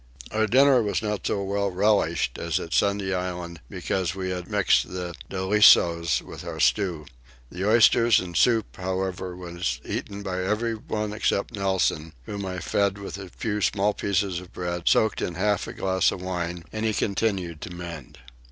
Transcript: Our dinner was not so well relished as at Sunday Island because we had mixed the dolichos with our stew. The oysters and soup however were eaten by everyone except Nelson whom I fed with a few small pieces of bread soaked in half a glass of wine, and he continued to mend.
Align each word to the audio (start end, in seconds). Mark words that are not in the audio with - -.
Our 0.31 0.47
dinner 0.47 0.81
was 0.81 1.03
not 1.03 1.27
so 1.27 1.43
well 1.43 1.69
relished 1.69 2.39
as 2.39 2.59
at 2.59 2.73
Sunday 2.73 3.13
Island 3.13 3.61
because 3.69 4.15
we 4.15 4.31
had 4.31 4.49
mixed 4.49 4.89
the 4.91 5.13
dolichos 5.29 6.23
with 6.23 6.43
our 6.43 6.59
stew. 6.59 7.05
The 7.51 7.69
oysters 7.69 8.19
and 8.19 8.35
soup 8.35 8.77
however 8.77 9.35
were 9.35 9.59
eaten 9.85 10.23
by 10.23 10.43
everyone 10.43 11.13
except 11.13 11.53
Nelson 11.53 12.13
whom 12.23 12.47
I 12.47 12.57
fed 12.57 12.97
with 12.97 13.19
a 13.19 13.29
few 13.29 13.61
small 13.61 13.93
pieces 13.93 14.39
of 14.39 14.51
bread 14.51 14.87
soaked 14.89 15.21
in 15.21 15.35
half 15.35 15.67
a 15.67 15.73
glass 15.73 16.09
of 16.11 16.19
wine, 16.19 16.63
and 16.73 16.83
he 16.83 16.95
continued 16.95 17.61
to 17.61 17.69
mend. 17.69 18.17